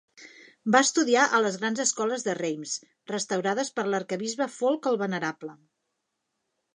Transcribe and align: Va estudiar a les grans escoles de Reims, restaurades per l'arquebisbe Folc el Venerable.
Va 0.75 0.79
estudiar 0.85 1.25
a 1.25 1.41
les 1.45 1.57
grans 1.63 1.81
escoles 1.83 2.25
de 2.27 2.35
Reims, 2.39 2.73
restaurades 3.11 3.69
per 3.75 3.85
l'arquebisbe 3.91 4.49
Folc 4.57 4.89
el 4.93 4.99
Venerable. 5.03 5.55